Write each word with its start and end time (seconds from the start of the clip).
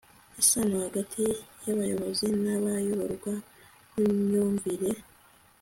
isano 0.41 0.75
hagati 0.85 1.21
y'abayobozi 1.65 2.25
n'abayoborwa 2.43 3.33
n'imyumvire) 3.93 4.89